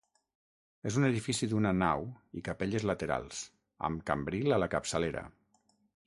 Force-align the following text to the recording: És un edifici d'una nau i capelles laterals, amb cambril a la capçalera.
És 0.91 0.95
un 0.99 1.03
edifici 1.09 1.49
d'una 1.51 1.73
nau 1.81 2.07
i 2.41 2.41
capelles 2.47 2.85
laterals, 2.91 3.41
amb 3.89 4.05
cambril 4.09 4.55
a 4.55 4.59
la 4.63 4.69
capçalera. 4.77 5.23